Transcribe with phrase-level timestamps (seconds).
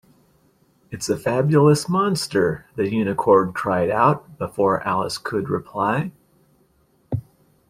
[0.89, 6.09] ‘It’s a fabulous monster!’ the Unicorn cried out, before Alice could reply.